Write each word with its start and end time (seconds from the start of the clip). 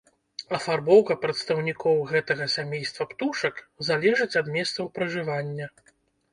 Афарбоўка 0.57 1.17
прадстаўнікоў 1.25 2.01
гэтага 2.13 2.49
сямейства 2.55 3.09
птушак 3.13 3.63
залежыць 3.91 4.31
ад 4.45 4.53
месцаў 4.59 4.93
пражывання. 5.01 5.73